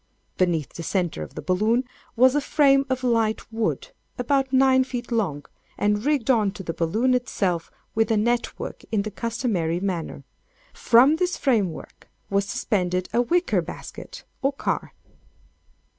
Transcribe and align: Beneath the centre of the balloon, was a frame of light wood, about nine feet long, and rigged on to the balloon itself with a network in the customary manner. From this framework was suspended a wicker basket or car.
Beneath 0.35 0.73
the 0.73 0.81
centre 0.81 1.21
of 1.21 1.35
the 1.35 1.43
balloon, 1.43 1.83
was 2.15 2.33
a 2.33 2.41
frame 2.41 2.87
of 2.89 3.03
light 3.03 3.53
wood, 3.53 3.89
about 4.17 4.51
nine 4.51 4.83
feet 4.83 5.11
long, 5.11 5.45
and 5.77 6.03
rigged 6.03 6.31
on 6.31 6.49
to 6.53 6.63
the 6.63 6.73
balloon 6.73 7.13
itself 7.13 7.69
with 7.93 8.09
a 8.09 8.17
network 8.17 8.81
in 8.91 9.03
the 9.03 9.11
customary 9.11 9.79
manner. 9.79 10.23
From 10.73 11.17
this 11.17 11.37
framework 11.37 12.09
was 12.31 12.45
suspended 12.49 13.09
a 13.13 13.21
wicker 13.21 13.61
basket 13.61 14.23
or 14.41 14.51
car. 14.53 14.95